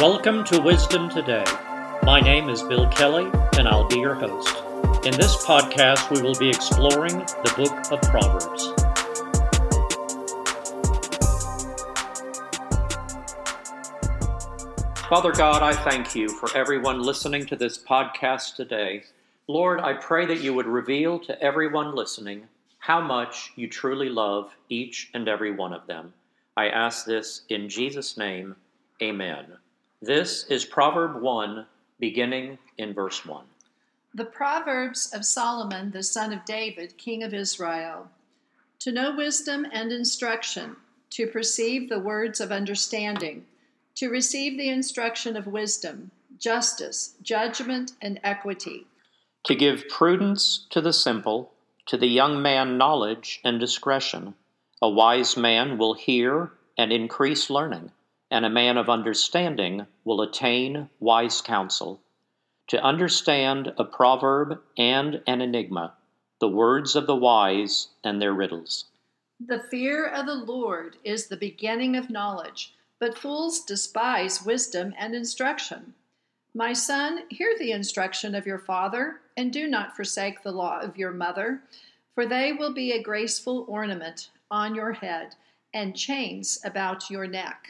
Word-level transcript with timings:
Welcome 0.00 0.44
to 0.44 0.60
Wisdom 0.60 1.10
Today. 1.10 1.44
My 2.04 2.20
name 2.20 2.48
is 2.48 2.62
Bill 2.62 2.86
Kelley, 2.86 3.28
and 3.58 3.66
I'll 3.66 3.88
be 3.88 3.98
your 3.98 4.14
host. 4.14 4.56
In 5.04 5.12
this 5.16 5.44
podcast, 5.44 6.08
we 6.14 6.22
will 6.22 6.36
be 6.36 6.48
exploring 6.48 7.18
the 7.18 7.52
book 7.56 7.90
of 7.90 8.00
Proverbs. 8.02 8.68
Father 15.08 15.32
God, 15.32 15.64
I 15.64 15.72
thank 15.72 16.14
you 16.14 16.28
for 16.28 16.56
everyone 16.56 17.02
listening 17.02 17.44
to 17.46 17.56
this 17.56 17.76
podcast 17.76 18.54
today. 18.54 19.02
Lord, 19.48 19.80
I 19.80 19.94
pray 19.94 20.26
that 20.26 20.40
you 20.40 20.54
would 20.54 20.66
reveal 20.66 21.18
to 21.18 21.42
everyone 21.42 21.96
listening 21.96 22.46
how 22.78 23.00
much 23.00 23.50
you 23.56 23.68
truly 23.68 24.10
love 24.10 24.54
each 24.68 25.10
and 25.12 25.28
every 25.28 25.50
one 25.50 25.72
of 25.72 25.88
them. 25.88 26.12
I 26.56 26.68
ask 26.68 27.04
this 27.04 27.42
in 27.48 27.68
Jesus' 27.68 28.16
name. 28.16 28.54
Amen. 29.02 29.58
This 30.00 30.44
is 30.44 30.64
Proverb 30.64 31.20
1, 31.20 31.66
beginning 31.98 32.58
in 32.78 32.94
verse 32.94 33.26
1. 33.26 33.44
The 34.14 34.26
Proverbs 34.26 35.12
of 35.12 35.24
Solomon, 35.24 35.90
the 35.90 36.04
son 36.04 36.32
of 36.32 36.44
David, 36.44 36.96
king 36.96 37.24
of 37.24 37.34
Israel. 37.34 38.08
To 38.78 38.92
know 38.92 39.16
wisdom 39.16 39.66
and 39.72 39.90
instruction, 39.90 40.76
to 41.10 41.26
perceive 41.26 41.88
the 41.88 41.98
words 41.98 42.40
of 42.40 42.52
understanding, 42.52 43.44
to 43.96 44.08
receive 44.08 44.56
the 44.56 44.68
instruction 44.68 45.36
of 45.36 45.48
wisdom, 45.48 46.12
justice, 46.38 47.16
judgment, 47.20 47.94
and 48.00 48.20
equity. 48.22 48.86
To 49.46 49.56
give 49.56 49.88
prudence 49.88 50.64
to 50.70 50.80
the 50.80 50.92
simple, 50.92 51.52
to 51.86 51.96
the 51.96 52.06
young 52.06 52.40
man 52.40 52.78
knowledge 52.78 53.40
and 53.42 53.58
discretion. 53.58 54.34
A 54.80 54.88
wise 54.88 55.36
man 55.36 55.76
will 55.76 55.94
hear 55.94 56.52
and 56.76 56.92
increase 56.92 57.50
learning 57.50 57.90
and 58.30 58.44
a 58.44 58.50
man 58.50 58.76
of 58.76 58.88
understanding 58.88 59.86
will 60.04 60.20
attain 60.20 60.88
wise 61.00 61.40
counsel. 61.40 62.00
To 62.68 62.82
understand 62.82 63.72
a 63.78 63.84
proverb 63.84 64.60
and 64.76 65.22
an 65.26 65.40
enigma, 65.40 65.94
the 66.40 66.48
words 66.48 66.94
of 66.94 67.06
the 67.06 67.16
wise 67.16 67.88
and 68.04 68.20
their 68.20 68.34
riddles. 68.34 68.84
The 69.40 69.60
fear 69.70 70.06
of 70.06 70.26
the 70.26 70.34
Lord 70.34 70.96
is 71.04 71.26
the 71.26 71.36
beginning 71.36 71.96
of 71.96 72.10
knowledge, 72.10 72.74
but 72.98 73.16
fools 73.16 73.64
despise 73.64 74.44
wisdom 74.44 74.92
and 74.98 75.14
instruction. 75.14 75.94
My 76.54 76.72
son, 76.72 77.22
hear 77.30 77.54
the 77.58 77.72
instruction 77.72 78.34
of 78.34 78.46
your 78.46 78.58
father, 78.58 79.20
and 79.36 79.52
do 79.52 79.68
not 79.68 79.94
forsake 79.94 80.42
the 80.42 80.52
law 80.52 80.80
of 80.80 80.96
your 80.96 81.12
mother, 81.12 81.62
for 82.14 82.26
they 82.26 82.52
will 82.52 82.74
be 82.74 82.92
a 82.92 83.02
graceful 83.02 83.64
ornament 83.68 84.30
on 84.50 84.74
your 84.74 84.92
head 84.92 85.36
and 85.72 85.96
chains 85.96 86.58
about 86.64 87.08
your 87.10 87.26
neck. 87.26 87.68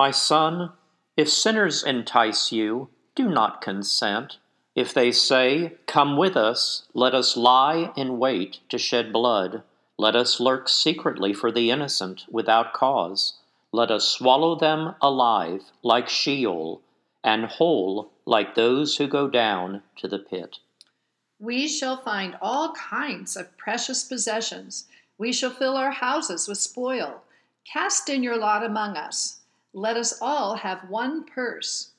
My 0.00 0.12
son, 0.12 0.72
if 1.14 1.28
sinners 1.28 1.84
entice 1.84 2.50
you, 2.50 2.88
do 3.14 3.28
not 3.28 3.60
consent. 3.60 4.38
If 4.74 4.94
they 4.94 5.12
say, 5.12 5.74
Come 5.84 6.16
with 6.16 6.38
us, 6.38 6.88
let 6.94 7.14
us 7.14 7.36
lie 7.36 7.92
in 7.98 8.18
wait 8.18 8.60
to 8.70 8.78
shed 8.78 9.12
blood. 9.12 9.62
Let 9.98 10.16
us 10.16 10.40
lurk 10.40 10.70
secretly 10.70 11.34
for 11.34 11.52
the 11.52 11.70
innocent 11.70 12.24
without 12.30 12.72
cause. 12.72 13.34
Let 13.72 13.90
us 13.90 14.08
swallow 14.08 14.54
them 14.58 14.94
alive 15.02 15.64
like 15.82 16.08
Sheol, 16.08 16.80
and 17.22 17.44
whole 17.44 18.10
like 18.24 18.54
those 18.54 18.96
who 18.96 19.06
go 19.06 19.28
down 19.28 19.82
to 19.98 20.08
the 20.08 20.18
pit. 20.18 20.60
We 21.38 21.68
shall 21.68 21.98
find 21.98 22.38
all 22.40 22.72
kinds 22.72 23.36
of 23.36 23.54
precious 23.58 24.02
possessions. 24.02 24.86
We 25.18 25.30
shall 25.30 25.50
fill 25.50 25.76
our 25.76 25.90
houses 25.90 26.48
with 26.48 26.56
spoil. 26.56 27.20
Cast 27.70 28.08
in 28.08 28.22
your 28.22 28.38
lot 28.38 28.64
among 28.64 28.96
us. 28.96 29.39
Let 29.72 29.96
us 29.96 30.18
all 30.20 30.56
have 30.56 30.88
one 30.88 31.24
purse. 31.24 31.92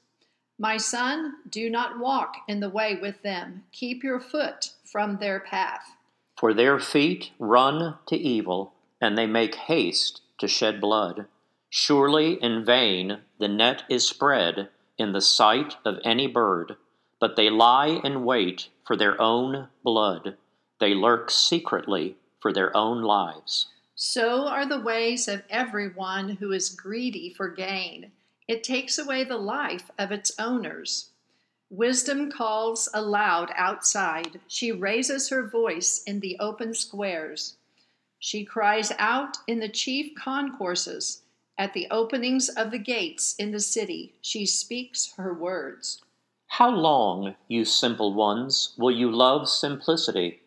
My 0.59 0.77
son, 0.77 1.35
do 1.49 1.69
not 1.69 1.99
walk 1.99 2.35
in 2.47 2.59
the 2.59 2.69
way 2.69 2.97
with 3.01 3.21
them. 3.23 3.63
Keep 3.71 4.03
your 4.03 4.19
foot 4.19 4.71
from 4.83 5.17
their 5.17 5.39
path. 5.39 5.95
For 6.37 6.53
their 6.53 6.79
feet 6.79 7.31
run 7.39 7.97
to 8.07 8.15
evil, 8.15 8.73
and 8.99 9.17
they 9.17 9.25
make 9.25 9.55
haste 9.55 10.21
to 10.39 10.47
shed 10.47 10.81
blood. 10.81 11.27
Surely 11.69 12.33
in 12.33 12.65
vain 12.65 13.19
the 13.39 13.47
net 13.47 13.83
is 13.89 14.07
spread 14.07 14.69
in 14.97 15.13
the 15.13 15.21
sight 15.21 15.77
of 15.85 15.99
any 16.03 16.27
bird, 16.27 16.75
but 17.19 17.35
they 17.35 17.49
lie 17.49 18.01
in 18.03 18.25
wait 18.25 18.67
for 18.85 18.97
their 18.97 19.19
own 19.21 19.69
blood. 19.83 20.35
They 20.79 20.93
lurk 20.93 21.31
secretly 21.31 22.17
for 22.39 22.51
their 22.51 22.75
own 22.75 23.01
lives. 23.01 23.67
So 24.03 24.47
are 24.47 24.65
the 24.65 24.79
ways 24.79 25.27
of 25.27 25.43
everyone 25.47 26.37
who 26.37 26.51
is 26.53 26.69
greedy 26.69 27.29
for 27.29 27.47
gain. 27.47 28.11
It 28.47 28.63
takes 28.63 28.97
away 28.97 29.23
the 29.23 29.37
life 29.37 29.91
of 29.99 30.11
its 30.11 30.31
owners. 30.39 31.11
Wisdom 31.69 32.31
calls 32.31 32.89
aloud 32.95 33.51
outside. 33.55 34.39
She 34.47 34.71
raises 34.71 35.29
her 35.29 35.47
voice 35.47 36.01
in 36.01 36.19
the 36.19 36.35
open 36.39 36.73
squares. 36.73 37.57
She 38.17 38.43
cries 38.43 38.91
out 38.97 39.37
in 39.45 39.59
the 39.59 39.69
chief 39.69 40.15
concourses. 40.15 41.21
At 41.55 41.73
the 41.73 41.87
openings 41.91 42.49
of 42.49 42.71
the 42.71 42.79
gates 42.79 43.35
in 43.35 43.51
the 43.51 43.59
city, 43.59 44.15
she 44.19 44.47
speaks 44.47 45.13
her 45.17 45.31
words. 45.31 46.01
How 46.47 46.71
long, 46.71 47.35
you 47.47 47.65
simple 47.65 48.15
ones, 48.15 48.73
will 48.79 48.89
you 48.89 49.11
love 49.11 49.47
simplicity? 49.47 50.39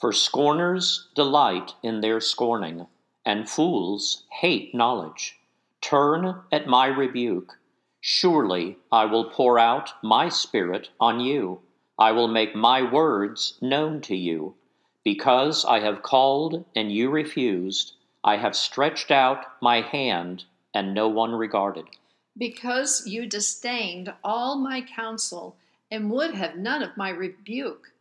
For 0.00 0.12
scorners 0.12 1.08
delight 1.14 1.74
in 1.82 2.00
their 2.00 2.20
scorning, 2.20 2.88
and 3.24 3.48
fools 3.48 4.24
hate 4.30 4.74
knowledge. 4.74 5.38
Turn 5.80 6.42
at 6.50 6.66
my 6.66 6.86
rebuke. 6.86 7.58
Surely 8.00 8.78
I 8.90 9.04
will 9.04 9.30
pour 9.30 9.58
out 9.58 9.92
my 10.02 10.28
spirit 10.28 10.88
on 10.98 11.20
you. 11.20 11.60
I 11.98 12.12
will 12.12 12.28
make 12.28 12.54
my 12.54 12.82
words 12.82 13.58
known 13.60 14.00
to 14.02 14.16
you. 14.16 14.54
Because 15.04 15.64
I 15.64 15.80
have 15.80 16.02
called 16.02 16.64
and 16.74 16.92
you 16.92 17.10
refused, 17.10 17.94
I 18.24 18.36
have 18.36 18.56
stretched 18.56 19.10
out 19.10 19.46
my 19.60 19.80
hand 19.80 20.44
and 20.74 20.94
no 20.94 21.08
one 21.08 21.32
regarded. 21.32 21.86
Because 22.36 23.06
you 23.06 23.26
disdained 23.26 24.12
all 24.24 24.56
my 24.56 24.80
counsel 24.80 25.56
and 25.90 26.10
would 26.10 26.34
have 26.34 26.56
none 26.56 26.82
of 26.82 26.96
my 26.96 27.10
rebuke. 27.10 27.92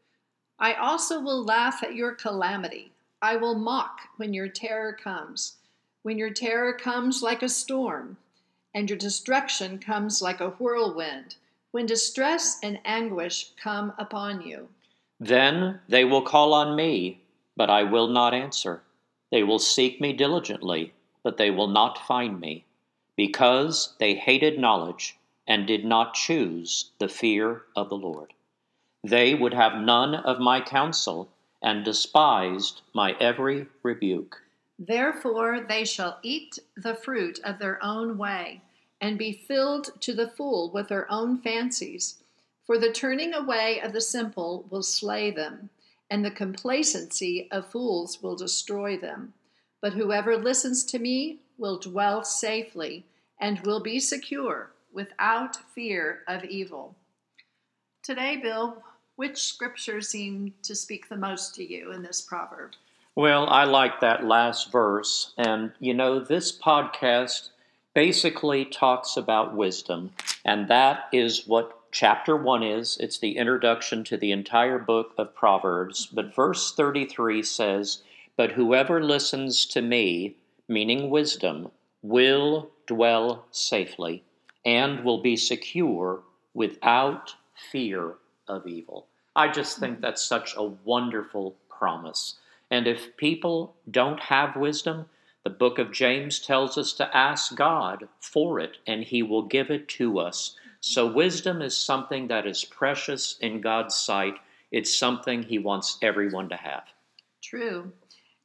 I 0.58 0.74
also 0.74 1.20
will 1.20 1.44
laugh 1.44 1.84
at 1.84 1.96
your 1.96 2.14
calamity. 2.14 2.91
I 3.22 3.36
will 3.36 3.56
mock 3.56 4.00
when 4.18 4.34
your 4.34 4.48
terror 4.48 4.94
comes. 4.94 5.58
When 6.02 6.18
your 6.18 6.32
terror 6.32 6.74
comes 6.74 7.22
like 7.22 7.44
a 7.44 7.50
storm, 7.50 8.18
and 8.74 8.90
your 8.90 8.98
destruction 8.98 9.78
comes 9.78 10.22
like 10.22 10.40
a 10.40 10.50
whirlwind, 10.50 11.36
when 11.70 11.86
distress 11.86 12.58
and 12.64 12.80
anguish 12.84 13.52
come 13.62 13.94
upon 14.00 14.42
you. 14.42 14.70
Then 15.20 15.80
they 15.88 16.04
will 16.04 16.24
call 16.24 16.54
on 16.54 16.76
me, 16.76 17.22
but 17.56 17.70
I 17.70 17.84
will 17.84 18.08
not 18.08 18.34
answer. 18.34 18.82
They 19.32 19.44
will 19.44 19.60
seek 19.60 20.02
me 20.02 20.14
diligently, 20.14 20.94
but 21.22 21.38
they 21.38 21.52
will 21.52 21.68
not 21.68 22.06
find 22.08 22.40
me, 22.40 22.66
because 23.16 23.94
they 24.00 24.16
hated 24.16 24.58
knowledge 24.58 25.18
and 25.48 25.68
did 25.68 25.86
not 25.86 26.16
choose 26.16 26.92
the 26.98 27.08
fear 27.08 27.64
of 27.76 27.90
the 27.90 27.98
Lord. 27.98 28.34
They 29.04 29.36
would 29.36 29.54
have 29.54 29.76
none 29.76 30.16
of 30.16 30.40
my 30.40 30.60
counsel, 30.60 31.30
and 31.62 31.86
despised 31.86 32.82
my 32.94 33.14
every 33.20 33.68
rebuke. 33.84 34.42
Therefore 34.80 35.62
they 35.68 35.86
shall 35.86 36.20
eat 36.24 36.58
the 36.76 36.96
fruit 36.96 37.40
of 37.44 37.60
their 37.60 37.84
own 37.84 38.18
way, 38.18 38.62
and 39.00 39.18
be 39.18 39.32
filled 39.32 40.00
to 40.02 40.14
the 40.14 40.28
full 40.30 40.72
with 40.72 40.88
their 40.88 41.12
own 41.12 41.38
fancies. 41.38 42.16
For 42.66 42.78
the 42.78 42.92
turning 42.92 43.34
away 43.34 43.80
of 43.82 43.94
the 43.94 44.02
simple 44.02 44.66
will 44.70 44.84
slay 44.84 45.30
them, 45.32 45.70
and 46.10 46.26
the 46.26 46.32
complacency 46.32 47.48
of 47.52 47.72
fools 47.72 48.22
will 48.22 48.36
destroy 48.36 48.98
them. 48.98 49.34
But 49.82 49.94
whoever 49.94 50.38
listens 50.38 50.84
to 50.86 51.00
me 51.00 51.40
will 51.58 51.78
dwell 51.78 52.24
safely, 52.24 53.06
and 53.40 53.60
will 53.62 53.82
be 53.82 54.00
secure, 54.00 54.72
without 54.92 55.56
fear 55.74 56.22
of 56.28 56.44
evil. 56.44 56.96
Today, 58.04 58.36
Bill, 58.38 58.84
which 59.16 59.38
scripture 59.38 60.02
seemed 60.02 60.54
to 60.64 60.76
speak 60.76 61.10
the 61.10 61.18
most 61.18 61.56
to 61.56 61.64
you 61.64 61.92
in 61.92 62.02
this 62.02 62.22
proverb? 62.22 62.72
Well, 63.16 63.48
I 63.50 63.66
like 63.66 64.00
that 64.00 64.24
last 64.24 64.72
verse. 64.72 65.34
And, 65.38 65.74
you 65.80 65.94
know, 65.94 66.20
this 66.20 66.58
podcast 66.58 67.50
basically 67.94 68.66
talks 68.66 69.18
about 69.18 69.56
wisdom. 69.56 70.12
And 70.46 70.68
that 70.70 71.10
is 71.12 71.46
what 71.46 71.78
chapter 71.92 72.38
1 72.38 72.64
is. 72.64 72.98
It's 73.00 73.20
the 73.20 73.38
introduction 73.38 74.04
to 74.06 74.18
the 74.18 74.32
entire 74.32 74.80
book 74.80 75.14
of 75.18 75.36
Proverbs. 75.36 76.06
But 76.06 76.34
verse 76.34 76.74
33 76.74 77.44
says, 77.44 78.02
But 78.38 78.54
whoever 78.54 79.04
listens 79.04 79.66
to 79.68 79.82
me, 79.82 80.38
meaning 80.70 81.10
wisdom, 81.10 81.72
will 82.02 82.72
dwell 82.88 83.46
safely 83.52 84.24
and 84.66 85.04
will 85.04 85.22
be 85.22 85.36
secure 85.36 86.24
without 86.54 87.36
fear 87.72 88.16
of 88.52 88.68
evil. 88.68 89.08
I 89.36 89.48
just 89.48 89.80
think 89.80 90.02
that's 90.02 90.24
such 90.24 90.54
a 90.56 90.64
wonderful 90.64 91.56
promise. 91.70 92.36
And 92.70 92.86
if 92.86 93.18
people 93.18 93.76
don't 93.90 94.20
have 94.20 94.56
wisdom, 94.56 95.08
The 95.44 95.50
book 95.50 95.80
of 95.80 95.92
James 95.92 96.40
tells 96.40 96.78
us 96.78 96.94
to 96.94 97.18
ask 97.18 97.56
God 97.56 98.08
for 98.20 98.60
it, 98.60 98.78
and 98.86 99.04
He 99.04 99.24
will 99.24 99.44
give 99.44 99.72
it 99.72 99.88
to 99.90 100.20
us. 100.20 100.56
So, 100.82 101.12
wisdom 101.12 101.62
is 101.62 101.76
something 101.76 102.28
that 102.28 102.46
is 102.46 102.64
precious 102.64 103.38
in 103.40 103.62
God's 103.62 103.96
sight. 103.96 104.36
It's 104.72 104.96
something 104.96 105.44
He 105.44 105.58
wants 105.58 105.98
everyone 106.02 106.50
to 106.50 106.56
have. 106.56 106.84
True. 107.42 107.92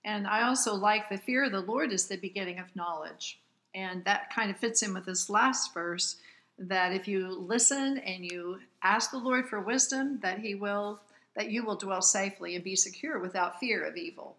And 0.05 0.27
I 0.27 0.47
also 0.47 0.75
like 0.75 1.09
the 1.09 1.19
fear 1.19 1.45
of 1.45 1.53
the 1.53 1.61
Lord 1.61 1.93
is 1.93 2.07
the 2.07 2.17
beginning 2.17 2.59
of 2.59 2.75
knowledge. 2.75 3.41
And 3.75 4.05
that 4.05 4.33
kind 4.35 4.51
of 4.51 4.57
fits 4.57 4.83
in 4.83 4.95
with 4.95 5.05
this 5.05 5.29
last 5.29 5.75
verse 5.75 6.17
that 6.59 6.93
if 6.93 7.07
you 7.07 7.29
listen 7.29 7.99
and 7.99 8.25
you 8.25 8.59
ask 8.83 9.11
the 9.11 9.19
Lord 9.19 9.49
for 9.49 9.61
wisdom, 9.61 10.19
that 10.23 10.39
He 10.39 10.55
will, 10.55 11.01
that 11.35 11.51
you 11.51 11.65
will 11.65 11.77
dwell 11.77 12.03
safely 12.03 12.55
and 12.55 12.65
be 12.65 12.77
secure 12.77 13.19
without 13.19 13.61
fear 13.61 13.85
of 13.85 13.97
evil. 13.97 14.37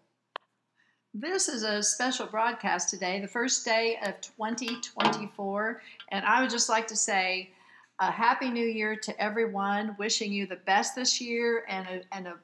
This 1.14 1.48
is 1.48 1.62
a 1.62 1.82
special 1.82 2.26
broadcast 2.26 2.90
today, 2.90 3.18
the 3.20 3.28
first 3.28 3.64
day 3.64 3.98
of 4.04 4.20
2024. 4.20 5.82
And 6.10 6.24
I 6.24 6.40
would 6.40 6.50
just 6.50 6.68
like 6.68 6.86
to 6.88 6.96
say 6.96 7.50
a 7.98 8.10
happy 8.10 8.50
new 8.50 8.66
year 8.66 8.94
to 8.94 9.22
everyone, 9.22 9.96
wishing 9.98 10.32
you 10.32 10.46
the 10.46 10.56
best 10.56 10.94
this 10.94 11.20
year 11.20 11.64
and 11.68 11.86
a, 11.88 12.02
and 12.12 12.26
a 12.28 12.34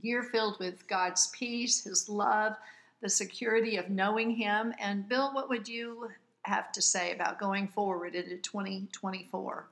year 0.00 0.22
filled 0.22 0.58
with 0.58 0.86
God's 0.88 1.28
peace, 1.28 1.84
His 1.84 2.08
love, 2.08 2.54
the 3.02 3.08
security 3.08 3.76
of 3.76 3.90
knowing 3.90 4.30
Him. 4.30 4.72
And 4.78 5.08
Bill, 5.08 5.34
what 5.34 5.48
would 5.48 5.68
you 5.68 6.10
have 6.46 6.72
to 6.72 6.82
say 6.82 7.12
about 7.12 7.38
going 7.38 7.68
forward 7.68 8.14
into 8.14 8.36
2024? 8.36 9.66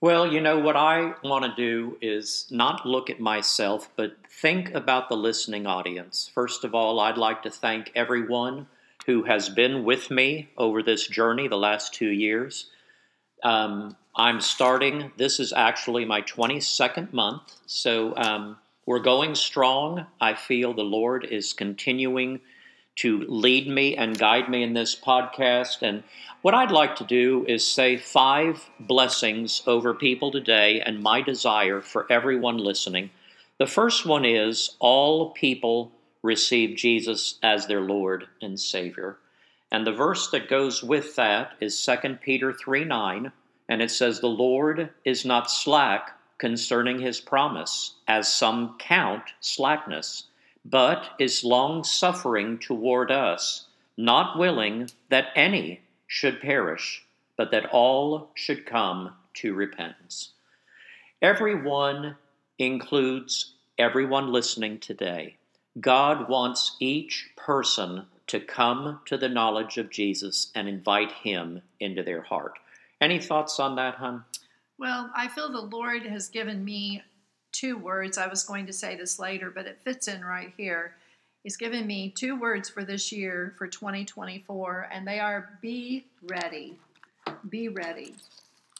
Well, 0.00 0.32
you 0.32 0.40
know, 0.40 0.60
what 0.60 0.76
I 0.76 1.14
want 1.24 1.44
to 1.44 1.54
do 1.56 1.98
is 2.00 2.46
not 2.50 2.86
look 2.86 3.10
at 3.10 3.18
myself, 3.18 3.90
but 3.96 4.16
think 4.30 4.72
about 4.72 5.08
the 5.08 5.16
listening 5.16 5.66
audience. 5.66 6.30
First 6.32 6.62
of 6.62 6.72
all, 6.72 7.00
I'd 7.00 7.18
like 7.18 7.42
to 7.42 7.50
thank 7.50 7.90
everyone 7.96 8.68
who 9.06 9.24
has 9.24 9.48
been 9.48 9.84
with 9.84 10.10
me 10.10 10.50
over 10.56 10.82
this 10.82 11.08
journey 11.08 11.48
the 11.48 11.56
last 11.56 11.94
two 11.94 12.10
years. 12.10 12.66
Um, 13.42 13.96
I'm 14.14 14.40
starting, 14.40 15.10
this 15.16 15.40
is 15.40 15.52
actually 15.52 16.04
my 16.04 16.22
22nd 16.22 17.12
month, 17.12 17.56
so 17.66 18.14
um, 18.16 18.56
we're 18.86 18.98
going 19.00 19.34
strong. 19.34 20.06
I 20.20 20.34
feel 20.34 20.74
the 20.74 20.82
Lord 20.82 21.24
is 21.24 21.52
continuing 21.52 22.40
to 22.98 23.24
lead 23.28 23.68
me 23.68 23.96
and 23.96 24.18
guide 24.18 24.48
me 24.48 24.64
in 24.64 24.72
this 24.72 24.96
podcast. 24.96 25.82
And 25.82 26.02
what 26.42 26.54
I'd 26.54 26.72
like 26.72 26.96
to 26.96 27.04
do 27.04 27.44
is 27.46 27.64
say 27.64 27.96
five 27.96 28.68
blessings 28.80 29.62
over 29.68 29.94
people 29.94 30.32
today 30.32 30.80
and 30.80 31.00
my 31.00 31.20
desire 31.22 31.80
for 31.80 32.10
everyone 32.10 32.58
listening. 32.58 33.10
The 33.58 33.66
first 33.66 34.04
one 34.04 34.24
is 34.24 34.76
all 34.80 35.30
people 35.30 35.92
receive 36.22 36.76
Jesus 36.76 37.38
as 37.40 37.66
their 37.66 37.82
Lord 37.82 38.26
and 38.42 38.58
Savior. 38.58 39.18
And 39.70 39.86
the 39.86 39.92
verse 39.92 40.30
that 40.30 40.48
goes 40.48 40.82
with 40.82 41.14
that 41.16 41.52
is 41.60 41.84
2 41.84 42.18
Peter 42.20 42.52
3 42.52 42.84
9, 42.84 43.30
and 43.68 43.82
it 43.82 43.92
says, 43.92 44.18
The 44.18 44.26
Lord 44.26 44.90
is 45.04 45.24
not 45.24 45.50
slack 45.50 46.18
concerning 46.38 46.98
his 46.98 47.20
promise, 47.20 47.94
as 48.08 48.32
some 48.32 48.76
count 48.78 49.24
slackness 49.40 50.24
but 50.64 51.10
is 51.18 51.44
long 51.44 51.84
suffering 51.84 52.58
toward 52.58 53.10
us, 53.10 53.66
not 53.96 54.38
willing 54.38 54.90
that 55.08 55.28
any 55.34 55.80
should 56.06 56.40
perish, 56.40 57.04
but 57.36 57.50
that 57.50 57.66
all 57.66 58.30
should 58.34 58.66
come 58.66 59.14
to 59.34 59.54
repentance. 59.54 60.32
Everyone 61.22 62.16
includes 62.58 63.54
everyone 63.78 64.32
listening 64.32 64.78
today. 64.78 65.36
God 65.80 66.28
wants 66.28 66.76
each 66.80 67.30
person 67.36 68.06
to 68.26 68.40
come 68.40 69.00
to 69.06 69.16
the 69.16 69.28
knowledge 69.28 69.78
of 69.78 69.90
Jesus 69.90 70.50
and 70.54 70.68
invite 70.68 71.12
him 71.12 71.62
into 71.80 72.02
their 72.02 72.22
heart. 72.22 72.58
Any 73.00 73.20
thoughts 73.20 73.60
on 73.60 73.76
that, 73.76 73.96
hon? 73.96 74.24
Well, 74.78 75.10
I 75.14 75.28
feel 75.28 75.50
the 75.50 75.60
Lord 75.60 76.04
has 76.04 76.28
given 76.28 76.64
me 76.64 77.02
two 77.58 77.76
words. 77.76 78.18
I 78.18 78.28
was 78.28 78.44
going 78.44 78.66
to 78.66 78.72
say 78.72 78.94
this 78.94 79.18
later, 79.18 79.50
but 79.50 79.66
it 79.66 79.80
fits 79.82 80.06
in 80.06 80.24
right 80.24 80.52
here. 80.56 80.94
He's 81.42 81.56
given 81.56 81.86
me 81.86 82.10
two 82.10 82.38
words 82.38 82.68
for 82.68 82.84
this 82.84 83.10
year 83.10 83.54
for 83.58 83.66
2024, 83.66 84.88
and 84.92 85.06
they 85.06 85.18
are 85.18 85.58
be 85.60 86.04
ready. 86.22 86.76
Be 87.48 87.68
ready. 87.68 88.14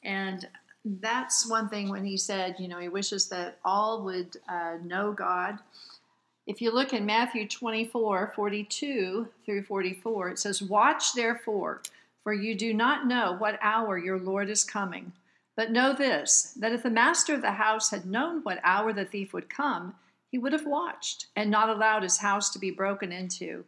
And 0.04 0.46
that's 0.84 1.48
one 1.48 1.69
thing 1.69 1.88
when 1.88 2.04
he 2.04 2.16
said, 2.16 2.56
you 2.58 2.69
know, 2.69 2.78
he 2.78 2.88
wishes 2.88 3.28
that 3.28 3.58
all 3.64 4.02
would 4.04 4.36
uh, 4.48 4.76
know 4.84 5.12
God. 5.12 5.58
If 6.46 6.62
you 6.62 6.72
look 6.72 6.92
in 6.92 7.04
Matthew 7.04 7.46
24 7.46 8.32
42 8.34 9.28
through 9.44 9.62
44, 9.64 10.30
it 10.30 10.38
says, 10.38 10.62
Watch 10.62 11.14
therefore, 11.14 11.82
for 12.22 12.32
you 12.32 12.54
do 12.54 12.72
not 12.72 13.06
know 13.06 13.34
what 13.38 13.58
hour 13.60 13.98
your 13.98 14.19
Lord 14.19 14.48
is 14.48 14.64
coming. 14.64 15.12
But 15.58 15.72
know 15.72 15.93
this 15.93 16.55
that 16.60 16.70
if 16.70 16.84
the 16.84 16.88
master 16.88 17.34
of 17.34 17.43
the 17.43 17.50
house 17.50 17.90
had 17.90 18.06
known 18.06 18.43
what 18.44 18.60
hour 18.62 18.93
the 18.93 19.05
thief 19.05 19.32
would 19.32 19.50
come, 19.50 19.96
he 20.31 20.38
would 20.38 20.52
have 20.52 20.66
watched 20.66 21.26
and 21.34 21.50
not 21.50 21.69
allowed 21.69 22.05
his 22.05 22.19
house 22.19 22.50
to 22.50 22.60
be 22.60 22.70
broken 22.70 23.10
into. 23.10 23.64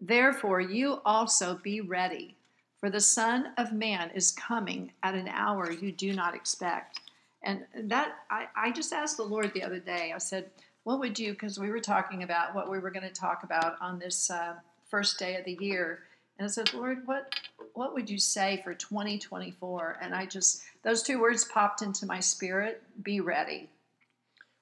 Therefore, 0.00 0.60
you 0.60 1.00
also 1.04 1.56
be 1.56 1.80
ready, 1.80 2.36
for 2.78 2.90
the 2.90 3.00
Son 3.00 3.48
of 3.58 3.72
Man 3.72 4.12
is 4.14 4.30
coming 4.30 4.92
at 5.02 5.16
an 5.16 5.26
hour 5.26 5.72
you 5.72 5.90
do 5.90 6.12
not 6.12 6.36
expect. 6.36 7.00
And 7.42 7.64
that, 7.74 8.18
I, 8.30 8.46
I 8.54 8.70
just 8.70 8.92
asked 8.92 9.16
the 9.16 9.24
Lord 9.24 9.52
the 9.52 9.64
other 9.64 9.80
day, 9.80 10.12
I 10.14 10.18
said, 10.18 10.48
What 10.84 11.00
would 11.00 11.18
you, 11.18 11.32
because 11.32 11.58
we 11.58 11.70
were 11.70 11.80
talking 11.80 12.22
about 12.22 12.54
what 12.54 12.70
we 12.70 12.78
were 12.78 12.92
going 12.92 13.08
to 13.08 13.12
talk 13.12 13.42
about 13.42 13.78
on 13.80 13.98
this 13.98 14.30
uh, 14.30 14.54
first 14.88 15.18
day 15.18 15.34
of 15.34 15.44
the 15.44 15.58
year. 15.60 16.04
And 16.42 16.48
I 16.48 16.52
said, 16.52 16.74
Lord, 16.74 17.06
what 17.06 17.36
what 17.74 17.94
would 17.94 18.10
you 18.10 18.18
say 18.18 18.60
for 18.64 18.74
2024? 18.74 19.98
And 20.02 20.12
I 20.12 20.26
just 20.26 20.60
those 20.82 21.04
two 21.04 21.20
words 21.20 21.44
popped 21.44 21.82
into 21.82 22.04
my 22.04 22.18
spirit. 22.18 22.82
Be 23.00 23.20
ready. 23.20 23.70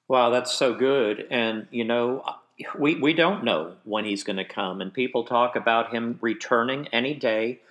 Wow, 0.07 0.29
that's 0.29 0.53
so 0.53 0.75
good. 0.75 1.25
And 1.31 1.65
you 1.71 1.83
know, 1.83 2.23
we 2.77 3.01
we 3.01 3.15
don't 3.15 3.43
know 3.43 3.77
when 3.83 4.05
he's 4.05 4.23
going 4.23 4.37
to 4.37 4.45
come, 4.45 4.79
and 4.79 4.93
people 4.93 5.23
talk 5.23 5.55
about 5.55 5.91
him 5.91 6.19
returning 6.21 6.87
any 6.89 7.15
day. 7.15 7.61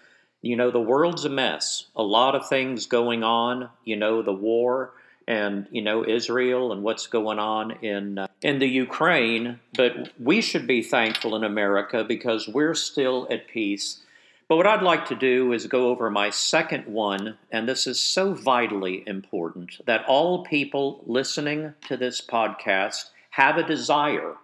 You 0.43 0.57
know, 0.57 0.73
the 0.73 0.81
world's 0.81 1.25
a 1.25 1.29
mess. 1.29 1.85
A 1.95 2.03
lot 2.03 2.35
of 2.35 2.49
things 2.49 2.87
going 2.87 3.23
on. 3.23 3.69
You 3.85 3.95
know, 3.95 4.23
the 4.23 4.33
war 4.33 4.93
and 5.29 5.67
you 5.71 5.83
know 5.83 6.05
Israel 6.07 6.73
and 6.73 6.83
what's 6.83 7.07
going 7.07 7.39
on 7.39 7.73
in 7.83 8.19
uh, 8.19 8.27
in 8.43 8.59
the 8.59 8.69
Ukraine, 8.69 9.61
but 9.75 10.11
we 10.19 10.41
should 10.41 10.67
be 10.67 10.83
thankful 10.83 11.37
in 11.37 11.45
America 11.45 12.05
because 12.05 12.49
we're 12.49 12.75
still 12.75 13.27
at 13.31 13.49
peace. 13.49 14.01
But 14.49 14.57
what 14.57 14.67
I'd 14.67 14.83
like 14.83 15.07
to 15.07 15.15
do 15.15 15.53
is 15.53 15.67
go 15.67 15.91
over 15.91 16.11
my 16.11 16.31
second 16.31 16.87
one, 16.87 17.39
and 17.53 17.69
this 17.69 17.87
is 17.87 18.03
so 18.03 18.35
vitally 18.35 19.05
important 19.07 19.81
that 19.87 20.05
all 20.07 20.45
people 20.45 21.05
listening 21.07 21.75
to 21.87 21.97
this 21.97 22.21
podcast 22.21 23.11
have 23.31 23.57
a 23.57 23.67
desire 23.67 24.35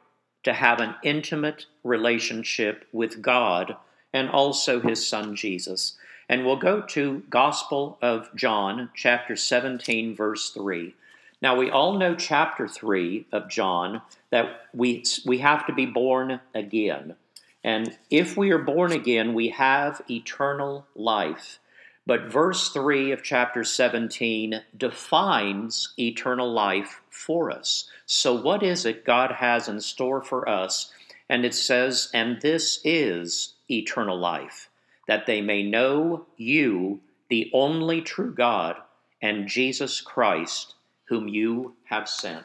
to 0.44 0.52
have 0.52 0.78
an 0.78 0.94
intimate 1.02 1.66
relationship 1.82 2.86
with 2.92 3.20
God 3.20 3.76
and 4.12 4.30
also 4.30 4.80
his 4.80 5.04
son 5.06 5.34
Jesus. 5.34 5.96
And 6.28 6.44
we'll 6.44 6.56
go 6.56 6.80
to 6.80 7.22
Gospel 7.30 7.98
of 8.02 8.34
John, 8.34 8.90
chapter 8.94 9.36
17, 9.36 10.14
verse 10.14 10.50
3. 10.50 10.94
Now, 11.40 11.56
we 11.56 11.70
all 11.70 11.98
know 11.98 12.14
chapter 12.14 12.66
3 12.66 13.26
of 13.30 13.48
John 13.48 14.02
that 14.30 14.62
we, 14.74 15.04
we 15.24 15.38
have 15.38 15.66
to 15.66 15.72
be 15.72 15.86
born 15.86 16.40
again. 16.54 17.14
And 17.62 17.96
if 18.10 18.36
we 18.36 18.50
are 18.50 18.58
born 18.58 18.92
again, 18.92 19.34
we 19.34 19.50
have 19.50 20.02
eternal 20.10 20.86
life. 20.94 21.58
But 22.06 22.32
verse 22.32 22.70
3 22.70 23.12
of 23.12 23.22
chapter 23.22 23.64
17 23.64 24.62
defines 24.76 25.92
eternal 25.98 26.50
life 26.52 27.02
for 27.10 27.50
us. 27.50 27.88
So, 28.06 28.40
what 28.40 28.62
is 28.62 28.86
it 28.86 29.04
God 29.04 29.32
has 29.32 29.68
in 29.68 29.80
store 29.80 30.22
for 30.22 30.48
us? 30.48 30.92
And 31.28 31.44
it 31.44 31.54
says, 31.54 32.08
And 32.14 32.40
this 32.40 32.80
is 32.84 33.54
eternal 33.68 34.16
life 34.16 34.70
that 35.06 35.26
they 35.26 35.40
may 35.40 35.62
know 35.62 36.26
you, 36.36 37.00
the 37.28 37.50
only 37.52 38.00
true 38.00 38.34
God, 38.34 38.76
and 39.22 39.48
Jesus 39.48 40.00
Christ, 40.00 40.74
whom 41.04 41.28
you 41.28 41.74
have 41.84 42.08
sent. 42.08 42.44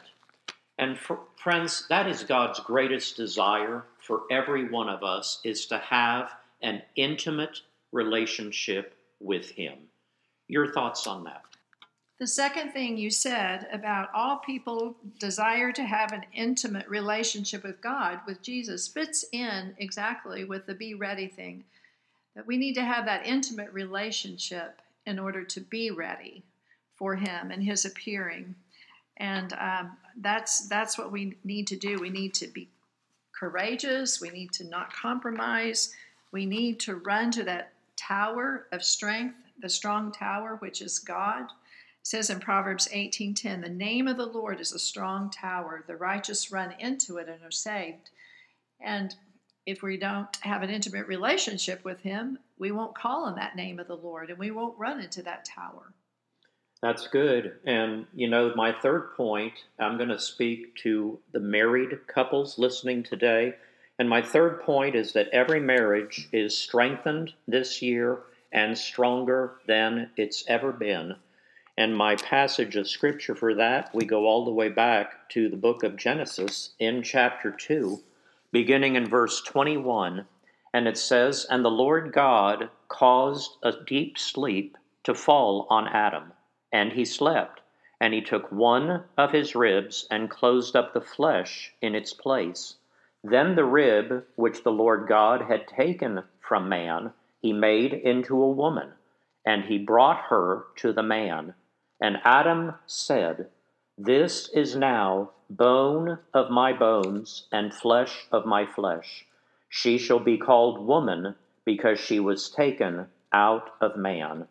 And 0.78 0.98
for, 0.98 1.20
friends, 1.36 1.86
that 1.88 2.08
is 2.08 2.22
God's 2.22 2.60
greatest 2.60 3.16
desire 3.16 3.84
for 3.98 4.22
every 4.30 4.68
one 4.68 4.88
of 4.88 5.04
us 5.04 5.40
is 5.44 5.66
to 5.66 5.78
have 5.78 6.32
an 6.62 6.82
intimate 6.96 7.60
relationship 7.92 8.94
with 9.20 9.50
him. 9.50 9.74
Your 10.48 10.72
thoughts 10.72 11.06
on 11.06 11.24
that? 11.24 11.42
The 12.18 12.26
second 12.26 12.72
thing 12.72 12.96
you 12.96 13.10
said 13.10 13.66
about 13.72 14.08
all 14.14 14.36
people 14.36 14.96
desire 15.18 15.72
to 15.72 15.82
have 15.82 16.12
an 16.12 16.24
intimate 16.32 16.88
relationship 16.88 17.64
with 17.64 17.80
God, 17.80 18.20
with 18.26 18.42
Jesus, 18.42 18.86
fits 18.86 19.24
in 19.32 19.74
exactly 19.78 20.44
with 20.44 20.66
the 20.66 20.74
be 20.74 20.94
ready 20.94 21.26
thing 21.26 21.64
that 22.34 22.46
we 22.46 22.56
need 22.56 22.74
to 22.74 22.84
have 22.84 23.04
that 23.06 23.26
intimate 23.26 23.72
relationship 23.72 24.80
in 25.06 25.18
order 25.18 25.44
to 25.44 25.60
be 25.60 25.90
ready 25.90 26.42
for 26.96 27.16
him 27.16 27.50
and 27.50 27.62
his 27.62 27.84
appearing. 27.84 28.54
And 29.16 29.52
um, 29.54 29.96
that's 30.16 30.68
that's 30.68 30.96
what 30.96 31.12
we 31.12 31.36
need 31.44 31.66
to 31.68 31.76
do. 31.76 31.98
We 32.00 32.10
need 32.10 32.34
to 32.34 32.46
be 32.46 32.68
courageous. 33.38 34.20
We 34.20 34.30
need 34.30 34.52
to 34.52 34.64
not 34.64 34.92
compromise. 34.92 35.92
We 36.30 36.46
need 36.46 36.80
to 36.80 36.96
run 36.96 37.30
to 37.32 37.42
that 37.44 37.72
tower 37.96 38.66
of 38.72 38.82
strength, 38.82 39.36
the 39.60 39.68
strong 39.68 40.12
tower, 40.12 40.56
which 40.56 40.80
is 40.80 40.98
God. 40.98 41.42
It 41.44 42.06
says 42.06 42.30
in 42.30 42.40
Proverbs 42.40 42.88
18:10, 42.90 43.60
"The 43.60 43.68
name 43.68 44.08
of 44.08 44.16
the 44.16 44.26
Lord 44.26 44.60
is 44.60 44.72
a 44.72 44.78
strong 44.78 45.30
tower; 45.30 45.84
the 45.86 45.96
righteous 45.96 46.50
run 46.50 46.72
into 46.78 47.18
it 47.18 47.28
and 47.28 47.42
are 47.44 47.50
saved." 47.50 48.10
And 48.80 49.14
if 49.66 49.82
we 49.82 49.96
don't 49.96 50.34
have 50.42 50.62
an 50.62 50.70
intimate 50.70 51.06
relationship 51.06 51.84
with 51.84 52.00
Him, 52.00 52.38
we 52.58 52.72
won't 52.72 52.94
call 52.94 53.24
on 53.24 53.36
that 53.36 53.56
name 53.56 53.78
of 53.78 53.86
the 53.86 53.96
Lord, 53.96 54.30
and 54.30 54.38
we 54.38 54.50
won't 54.50 54.78
run 54.78 55.00
into 55.00 55.22
that 55.22 55.44
tower. 55.44 55.92
That's 56.82 57.06
good. 57.06 57.58
And, 57.64 58.06
you 58.12 58.28
know, 58.28 58.52
my 58.56 58.72
third 58.72 59.14
point, 59.16 59.52
I'm 59.78 59.96
going 59.96 60.08
to 60.08 60.18
speak 60.18 60.74
to 60.82 61.18
the 61.32 61.38
married 61.38 62.08
couples 62.08 62.58
listening 62.58 63.04
today. 63.04 63.54
And 64.00 64.08
my 64.08 64.20
third 64.20 64.62
point 64.62 64.96
is 64.96 65.12
that 65.12 65.28
every 65.28 65.60
marriage 65.60 66.28
is 66.32 66.58
strengthened 66.58 67.34
this 67.46 67.82
year 67.82 68.18
and 68.50 68.76
stronger 68.76 69.60
than 69.68 70.10
it's 70.16 70.44
ever 70.48 70.72
been. 70.72 71.14
And 71.78 71.96
my 71.96 72.16
passage 72.16 72.74
of 72.74 72.88
scripture 72.88 73.36
for 73.36 73.54
that, 73.54 73.94
we 73.94 74.04
go 74.04 74.26
all 74.26 74.44
the 74.44 74.50
way 74.50 74.68
back 74.68 75.28
to 75.30 75.48
the 75.48 75.56
book 75.56 75.84
of 75.84 75.96
Genesis 75.96 76.70
in 76.80 77.02
chapter 77.04 77.52
2, 77.52 78.02
beginning 78.52 78.94
in 78.96 79.08
verse 79.08 79.40
21. 79.42 80.26
And 80.74 80.86
it 80.86 80.96
says, 80.96 81.46
And 81.50 81.64
the 81.64 81.70
Lord 81.70 82.12
God 82.12 82.70
caused 82.88 83.56
a 83.62 83.72
deep 83.86 84.18
sleep 84.18 84.76
to 85.04 85.14
fall 85.14 85.66
on 85.70 85.88
Adam 85.88 86.32
and 86.72 86.92
he 86.92 87.04
slept. 87.04 87.60
And 88.00 88.14
he 88.14 88.20
took 88.20 88.50
one 88.50 89.04
of 89.16 89.30
his 89.30 89.54
ribs 89.54 90.08
and 90.10 90.30
closed 90.30 90.74
up 90.74 90.92
the 90.92 91.00
flesh 91.00 91.72
in 91.80 91.94
its 91.94 92.12
place. 92.12 92.76
Then 93.22 93.54
the 93.54 93.64
rib 93.64 94.24
which 94.34 94.64
the 94.64 94.72
Lord 94.72 95.06
God 95.06 95.42
had 95.42 95.68
taken 95.68 96.24
from 96.40 96.68
man, 96.68 97.12
he 97.40 97.52
made 97.52 97.92
into 97.92 98.42
a 98.42 98.50
woman, 98.50 98.92
and 99.46 99.64
he 99.64 99.78
brought 99.78 100.24
her 100.30 100.64
to 100.76 100.92
the 100.92 101.02
man. 101.04 101.54
And 102.00 102.20
Adam 102.24 102.74
said, 102.86 103.48
This 103.98 104.48
is 104.48 104.74
now 104.74 105.32
bone 105.50 106.18
of 106.32 106.50
my 106.50 106.72
bones 106.72 107.46
and 107.52 107.74
flesh 107.74 108.26
of 108.32 108.46
my 108.46 108.64
flesh. 108.64 109.26
She 109.68 109.98
shall 109.98 110.18
be 110.18 110.38
called 110.38 110.86
woman 110.86 111.34
because 111.66 112.00
she 112.00 112.18
was 112.18 112.48
taken 112.48 113.08
out 113.32 113.70
of 113.82 113.96
man. 113.96 114.48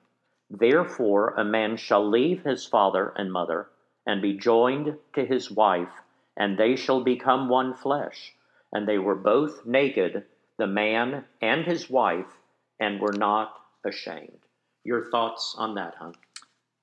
Therefore, 0.49 1.33
a 1.37 1.43
man 1.43 1.77
shall 1.77 2.07
leave 2.07 2.43
his 2.43 2.67
father 2.67 3.13
and 3.15 3.31
mother, 3.31 3.69
and 4.05 4.21
be 4.21 4.37
joined 4.37 4.99
to 5.13 5.25
his 5.25 5.49
wife, 5.49 6.01
and 6.37 6.57
they 6.57 6.75
shall 6.75 7.03
become 7.03 7.49
one 7.49 7.73
flesh. 7.73 8.35
And 8.71 8.87
they 8.87 8.99
were 8.99 9.15
both 9.15 9.65
naked, 9.65 10.23
the 10.57 10.67
man 10.67 11.25
and 11.41 11.65
his 11.65 11.89
wife, 11.89 12.37
and 12.79 13.01
were 13.01 13.13
not 13.13 13.59
ashamed. 13.83 14.45
Your 14.83 15.09
thoughts 15.09 15.55
on 15.57 15.75
that, 15.75 15.95
huh? 15.97 16.11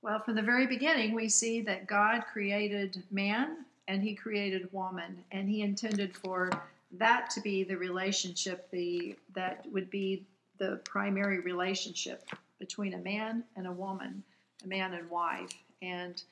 Well, 0.00 0.20
from 0.20 0.36
the 0.36 0.42
very 0.42 0.66
beginning, 0.66 1.14
we 1.14 1.28
see 1.28 1.60
that 1.62 1.86
God 1.86 2.24
created 2.32 3.02
man 3.10 3.64
and 3.88 4.02
he 4.02 4.14
created 4.14 4.72
woman, 4.72 5.24
and 5.32 5.48
he 5.48 5.62
intended 5.62 6.14
for 6.14 6.50
that 6.92 7.30
to 7.30 7.40
be 7.40 7.64
the 7.64 7.76
relationship 7.76 8.70
the 8.70 9.16
that 9.34 9.64
would 9.72 9.90
be 9.90 10.24
the 10.58 10.80
primary 10.84 11.40
relationship 11.40 12.28
between 12.58 12.94
a 12.94 12.98
man 12.98 13.44
and 13.56 13.66
a 13.66 13.72
woman, 13.72 14.22
a 14.64 14.68
man 14.68 14.92
and 14.92 15.08
wife. 15.08 15.50
And 15.80 16.22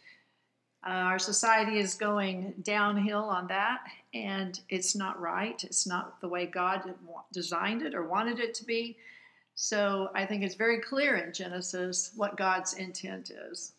uh, 0.87 0.91
our 0.91 1.19
society 1.19 1.79
is 1.79 1.95
going 1.95 2.55
downhill 2.63 3.25
on 3.25 3.47
that, 3.49 3.81
and 4.13 4.61
it's 4.69 4.95
not 4.95 5.21
right. 5.21 5.63
It's 5.65 5.87
not 5.87 6.21
the 6.21 6.29
way 6.29 6.47
God 6.47 6.95
designed 7.33 7.83
it 7.83 7.95
or 7.95 8.05
wanted 8.05 8.39
it 8.39 8.55
to 8.55 8.65
be. 8.65 8.97
So 9.57 10.11
I 10.15 10.25
think 10.25 10.45
it's 10.45 10.55
very 10.55 10.81
clear 10.81 11.17
in 11.17 11.33
Genesis 11.33 12.13
what 12.15 12.37
God's 12.37 12.75
intent 12.75 13.31
is. 13.51 13.73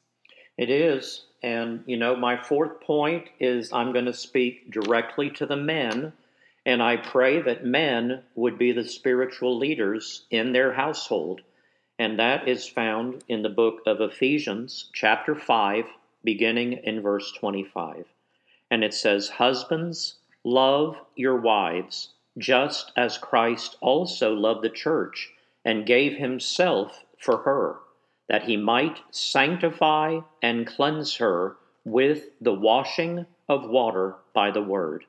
It 0.57 0.69
is. 0.69 1.25
And, 1.41 1.84
you 1.86 1.96
know, 1.96 2.15
my 2.15 2.36
fourth 2.36 2.81
point 2.81 3.29
is 3.39 3.72
I'm 3.72 3.93
going 3.93 4.05
to 4.05 4.13
speak 4.13 4.72
directly 4.72 5.29
to 5.31 5.46
the 5.46 5.55
men. 5.55 6.12
And 6.65 6.84
I 6.84 6.98
pray 6.98 7.41
that 7.41 7.65
men 7.65 8.24
would 8.36 8.57
be 8.57 8.74
the 8.74 8.88
spiritual 8.88 9.57
leaders 9.57 10.25
in 10.29 10.51
their 10.51 10.74
household 10.74 11.41
and 12.00 12.19
that 12.19 12.48
is 12.48 12.67
found 12.67 13.24
in 13.27 13.41
the 13.41 13.50
book 13.50 13.81
of 13.88 14.01
Ephesians, 14.01 14.89
chapter 14.93 15.34
5, 15.34 15.86
beginning 16.24 16.74
in 16.74 17.01
verse 17.01 17.31
25. 17.31 18.05
And 18.69 18.84
it 18.84 18.93
says, 18.93 19.29
Husbands, 19.29 20.17
love 20.43 20.96
your 21.15 21.38
wives, 21.38 22.13
just 22.38 22.91
as 22.96 23.17
Christ 23.17 23.77
also 23.81 24.34
loved 24.34 24.63
the 24.63 24.69
church 24.69 25.31
and 25.66 25.86
gave 25.86 26.18
himself 26.18 27.06
for 27.18 27.38
her, 27.38 27.80
that 28.30 28.44
he 28.44 28.58
might 28.58 29.02
sanctify 29.12 30.20
and 30.42 30.68
cleanse 30.68 31.16
her 31.16 31.58
with 31.84 32.30
the 32.42 32.54
washing 32.54 33.26
of 33.50 33.70
water 33.70 34.16
by 34.34 34.52
the 34.52 34.62
word, 34.62 35.06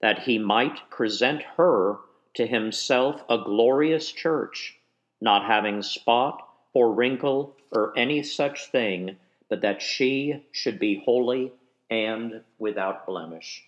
that 0.00 0.20
he 0.20 0.38
might 0.38 0.88
present 0.90 1.42
her 1.56 1.98
to 2.34 2.46
himself 2.46 3.22
a 3.28 3.38
glorious 3.38 4.12
church 4.12 4.78
not 5.20 5.44
having 5.44 5.82
spot 5.82 6.48
or 6.72 6.92
wrinkle 6.92 7.56
or 7.72 7.92
any 7.96 8.22
such 8.22 8.66
thing, 8.66 9.16
but 9.48 9.62
that 9.62 9.82
she 9.82 10.44
should 10.52 10.78
be 10.78 11.02
holy 11.04 11.52
and 11.90 12.42
without 12.58 13.06
blemish. 13.06 13.67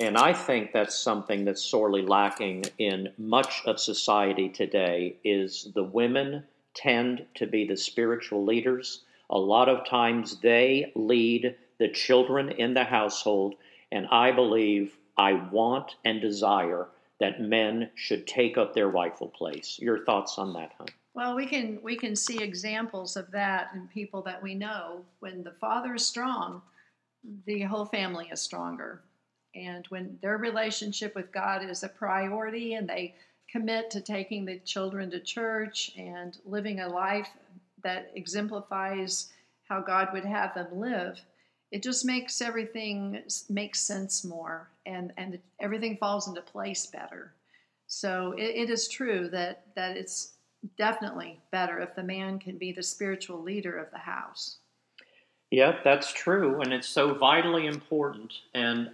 And 0.00 0.18
I 0.18 0.32
think 0.32 0.72
that's 0.72 0.98
something 0.98 1.44
that's 1.44 1.64
sorely 1.64 2.02
lacking 2.02 2.64
in 2.78 3.12
much 3.16 3.62
of 3.64 3.78
society 3.78 4.48
today 4.48 5.16
is 5.22 5.70
the 5.74 5.84
women 5.84 6.44
tend 6.74 7.26
to 7.36 7.46
be 7.46 7.64
the 7.64 7.76
spiritual 7.76 8.44
leaders. 8.44 9.02
A 9.30 9.38
lot 9.38 9.68
of 9.68 9.86
times 9.86 10.40
they 10.40 10.90
lead 10.96 11.54
the 11.78 11.88
children 11.88 12.50
in 12.50 12.74
the 12.74 12.84
household, 12.84 13.54
and 13.92 14.08
I 14.10 14.32
believe 14.32 14.96
I 15.16 15.34
want 15.34 15.94
and 16.04 16.20
desire 16.20 16.88
that 17.20 17.40
men 17.40 17.90
should 17.94 18.26
take 18.26 18.58
up 18.58 18.74
their 18.74 18.88
rightful 18.88 19.28
place. 19.28 19.78
Your 19.80 20.04
thoughts 20.04 20.38
on 20.38 20.52
that, 20.54 20.72
huh? 20.76 20.86
Well, 21.14 21.36
we 21.36 21.46
can 21.46 21.78
we 21.80 21.96
can 21.96 22.16
see 22.16 22.42
examples 22.42 23.16
of 23.16 23.30
that 23.30 23.70
in 23.72 23.86
people 23.86 24.22
that 24.22 24.42
we 24.42 24.56
know. 24.56 25.04
When 25.20 25.44
the 25.44 25.52
father 25.52 25.94
is 25.94 26.04
strong, 26.04 26.62
the 27.46 27.62
whole 27.62 27.84
family 27.84 28.28
is 28.32 28.40
stronger. 28.40 29.03
And 29.54 29.86
when 29.88 30.18
their 30.20 30.36
relationship 30.36 31.14
with 31.14 31.32
God 31.32 31.62
is 31.62 31.82
a 31.82 31.88
priority 31.88 32.74
and 32.74 32.88
they 32.88 33.14
commit 33.50 33.90
to 33.92 34.00
taking 34.00 34.44
the 34.44 34.58
children 34.60 35.10
to 35.10 35.20
church 35.20 35.92
and 35.96 36.36
living 36.44 36.80
a 36.80 36.88
life 36.88 37.28
that 37.82 38.10
exemplifies 38.14 39.32
how 39.68 39.80
God 39.80 40.08
would 40.12 40.24
have 40.24 40.54
them 40.54 40.80
live, 40.80 41.20
it 41.70 41.82
just 41.82 42.04
makes 42.04 42.40
everything 42.40 43.22
make 43.48 43.74
sense 43.74 44.24
more 44.24 44.68
and 44.86 45.12
and 45.16 45.38
everything 45.60 45.96
falls 45.96 46.28
into 46.28 46.40
place 46.40 46.86
better. 46.86 47.32
So 47.86 48.32
it, 48.32 48.56
it 48.56 48.70
is 48.70 48.88
true 48.88 49.28
that 49.30 49.66
that 49.74 49.96
it's 49.96 50.34
definitely 50.76 51.40
better 51.50 51.80
if 51.80 51.94
the 51.94 52.02
man 52.02 52.38
can 52.38 52.58
be 52.58 52.72
the 52.72 52.82
spiritual 52.82 53.42
leader 53.42 53.76
of 53.76 53.90
the 53.90 53.98
house 53.98 54.58
Yep, 55.50 55.84
that's 55.84 56.12
true, 56.12 56.60
and 56.60 56.72
it's 56.72 56.88
so 56.88 57.14
vitally 57.14 57.66
important. 57.66 58.32
And 58.54 58.90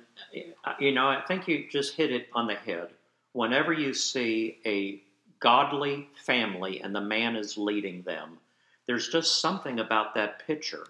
you 0.79 0.93
know, 0.93 1.07
I 1.07 1.23
think 1.27 1.49
you 1.49 1.67
just 1.71 1.95
hit 1.95 2.13
it 2.13 2.29
on 2.35 2.47
the 2.47 2.55
head. 2.55 2.89
Whenever 3.33 3.73
you 3.73 3.95
see 3.95 4.59
a 4.67 5.03
godly 5.39 6.09
family 6.27 6.81
and 6.83 6.95
the 6.95 7.01
man 7.01 7.37
is 7.37 7.57
leading 7.57 8.03
them, 8.03 8.39
there's 8.87 9.09
just 9.09 9.41
something 9.41 9.81
about 9.81 10.15
that 10.15 10.47
picture 10.47 10.87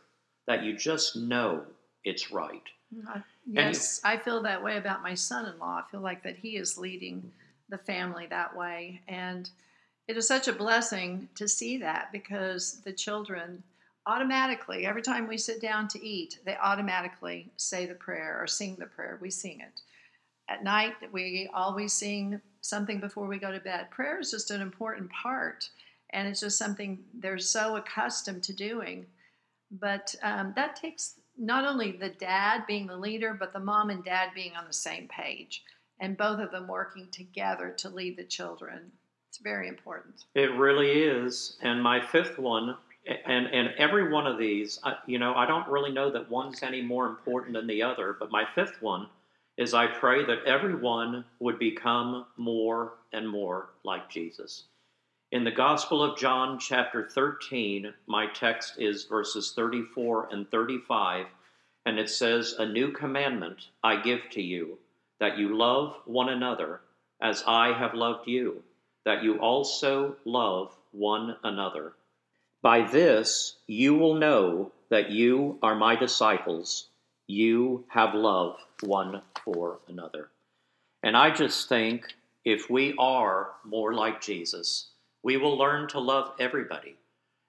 that 0.47 0.65
you 0.65 0.77
just 0.77 1.17
know 1.17 1.63
it's 2.05 2.33
right. 2.33 2.63
Uh, 3.09 3.21
yes, 3.47 4.01
I 4.03 4.17
feel 4.17 4.43
that 4.43 4.65
way 4.65 4.77
about 4.77 5.03
my 5.03 5.15
son-in-law. 5.15 5.85
I 5.87 5.91
feel 5.91 6.01
like 6.01 6.25
that 6.25 6.37
he 6.37 6.57
is 6.57 6.79
leading 6.79 7.31
the 7.69 7.79
family 7.79 8.27
that 8.31 8.57
way, 8.57 9.03
and 9.07 9.49
it 10.09 10.17
is 10.17 10.27
such 10.27 10.49
a 10.49 10.53
blessing 10.53 11.29
to 11.37 11.47
see 11.47 11.79
that 11.79 12.11
because 12.11 12.81
the 12.81 12.93
children 12.93 13.63
automatically, 14.07 14.87
every 14.87 15.03
time 15.03 15.27
we 15.27 15.39
sit 15.39 15.61
down 15.61 15.89
to 15.89 16.05
eat, 16.05 16.39
they 16.45 16.57
automatically 16.57 17.51
say 17.57 17.87
the 17.87 17.95
prayer 17.95 18.39
or 18.41 18.47
sing 18.47 18.77
the 18.79 18.87
prayer. 18.87 19.19
We 19.21 19.31
sing 19.31 19.61
it. 19.61 19.81
At 20.49 20.65
night, 20.65 20.95
we 21.13 21.49
always 21.55 21.93
sing 21.93 22.41
something 22.61 22.99
before 23.01 23.27
we 23.27 23.39
go 23.39 23.53
to 23.53 23.61
bed. 23.61 23.91
Prayer 23.91 24.19
is 24.21 24.31
just 24.31 24.51
an 24.51 24.61
important 24.61 25.11
part, 25.11 25.69
and 26.11 26.27
it's 26.27 26.41
just 26.41 26.59
something 26.59 26.99
they're 27.15 27.39
so 27.39 27.77
accustomed 27.77 28.43
to 28.45 28.53
doing. 28.53 29.07
But 29.71 30.15
um, 30.23 30.53
that 30.57 30.75
takes 30.75 31.15
not 31.39 31.65
only 31.65 31.93
the 31.93 32.09
dad 32.09 32.67
being 32.67 32.87
the 32.87 32.97
leader, 32.97 33.37
but 33.39 33.53
the 33.53 33.61
mom 33.61 33.91
and 33.91 34.05
dad 34.05 34.31
being 34.35 34.53
on 34.57 34.67
the 34.67 34.73
same 34.73 35.09
page 35.09 35.63
and 36.01 36.17
both 36.17 36.41
of 36.41 36.51
them 36.51 36.67
working 36.67 37.09
together 37.13 37.71
to 37.79 37.89
lead 37.89 38.17
the 38.17 38.25
children. 38.25 38.91
It's 39.29 39.39
very 39.39 39.69
important. 39.69 40.25
It 40.35 40.51
really 40.57 40.91
is. 40.91 41.57
And 41.63 41.83
my 41.83 42.01
fifth 42.01 42.39
one, 42.39 42.77
and, 43.11 43.47
and 43.47 43.71
every 43.77 44.11
one 44.11 44.27
of 44.27 44.39
these, 44.39 44.79
you 45.07 45.19
know, 45.19 45.35
I 45.35 45.47
don't 45.47 45.69
really 45.69 45.93
know 45.93 46.11
that 46.11 46.31
one's 46.31 46.63
any 46.63 46.81
more 46.81 47.07
important 47.07 47.55
than 47.55 47.67
the 47.67 47.83
other, 47.83 48.17
but 48.19 48.31
my 48.31 48.45
fifth 48.55 48.81
one 48.81 49.09
is 49.57 49.75
I 49.75 49.87
pray 49.89 50.25
that 50.25 50.45
everyone 50.47 51.25
would 51.41 51.59
become 51.59 52.27
more 52.37 52.95
and 53.13 53.29
more 53.29 53.71
like 53.85 54.09
Jesus. 54.09 54.65
In 55.33 55.45
the 55.45 55.51
Gospel 55.51 56.03
of 56.03 56.19
John, 56.19 56.59
chapter 56.59 57.09
13, 57.09 57.93
my 58.07 58.27
text 58.27 58.75
is 58.79 59.05
verses 59.05 59.53
34 59.55 60.29
and 60.33 60.51
35, 60.51 61.27
and 61.87 61.99
it 61.99 62.11
says, 62.11 62.55
A 62.59 62.67
new 62.67 62.91
commandment 62.93 63.67
I 63.83 64.01
give 64.01 64.23
to 64.33 64.43
you, 64.43 64.79
that 65.19 65.39
you 65.39 65.57
love 65.57 65.97
one 66.05 66.29
another 66.29 66.81
as 67.21 67.45
I 67.47 67.73
have 67.73 67.95
loved 67.95 68.29
you, 68.29 68.63
that 69.05 69.23
you 69.23 69.39
also 69.39 70.17
love 70.25 70.75
one 70.93 71.37
another. 71.45 71.93
By 72.63 72.83
this 72.83 73.57
you 73.67 73.95
will 73.95 74.15
know 74.15 74.73
that 74.91 75.11
you 75.11 75.59
are 75.63 75.75
my 75.75 75.97
disciples. 75.97 76.89
You 77.27 77.85
have 77.89 78.15
love 78.15 78.57
one 78.83 79.23
for 79.45 79.79
another. 79.89 80.31
And 81.03 81.17
I 81.17 81.31
just 81.31 81.69
think 81.69 82.15
if 82.45 82.69
we 82.69 82.95
are 82.99 83.53
more 83.65 83.95
like 83.95 84.21
Jesus, 84.21 84.89
we 85.23 85.37
will 85.37 85.57
learn 85.57 85.89
to 85.89 86.01
love 86.01 86.33
everybody. 86.39 86.97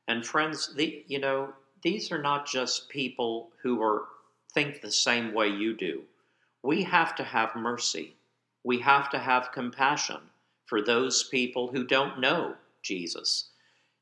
And 0.08 0.26
friends, 0.26 0.74
the, 0.76 1.04
you 1.08 1.20
know, 1.20 1.54
these 1.84 2.12
are 2.12 2.22
not 2.22 2.46
just 2.46 2.90
people 2.90 3.50
who 3.64 3.82
are 3.82 4.04
think 4.54 4.82
the 4.82 4.92
same 4.92 5.34
way 5.34 5.48
you 5.48 5.76
do. 5.76 6.04
We 6.64 6.84
have 6.84 7.16
to 7.16 7.24
have 7.24 7.56
mercy. 7.56 8.16
We 8.64 8.80
have 8.80 9.10
to 9.12 9.20
have 9.20 9.52
compassion 9.52 10.20
for 10.66 10.82
those 10.82 11.24
people 11.24 11.70
who 11.72 11.86
don't 11.86 12.20
know 12.20 12.56
Jesus. 12.84 13.51